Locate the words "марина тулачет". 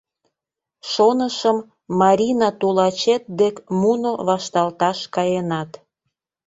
1.99-3.23